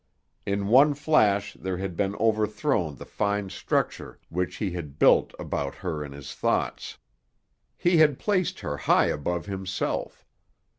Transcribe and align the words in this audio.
In 0.47 0.65
one 0.65 0.95
flash 0.95 1.53
there 1.53 1.77
had 1.77 1.95
been 1.95 2.15
overthrown 2.15 2.95
the 2.95 3.05
fine 3.05 3.51
structure 3.51 4.19
which 4.29 4.55
he 4.55 4.71
had 4.71 4.97
built 4.97 5.31
about 5.37 5.75
her 5.75 6.03
in 6.03 6.11
his 6.11 6.33
thoughts. 6.33 6.97
He 7.77 7.97
had 7.97 8.17
placed 8.17 8.61
her 8.61 8.77
high 8.77 9.09
above 9.09 9.45
himself. 9.45 10.25